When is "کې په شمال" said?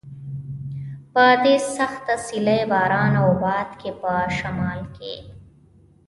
3.79-4.81